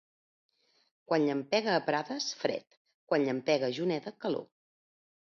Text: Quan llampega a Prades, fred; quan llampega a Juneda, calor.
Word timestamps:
Quan 1.09 1.25
llampega 1.25 1.75
a 1.79 1.83
Prades, 1.89 2.29
fred; 2.39 2.77
quan 3.11 3.25
llampega 3.27 3.69
a 3.69 3.75
Juneda, 3.79 4.15
calor. 4.25 4.49